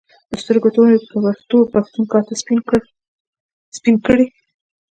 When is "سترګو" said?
0.43-0.73